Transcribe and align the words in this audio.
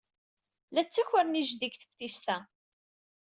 La 0.73 0.81
ttakren 0.83 1.39
ijdi 1.39 1.47
seg 1.73 1.73
teftist-a. 1.75 2.37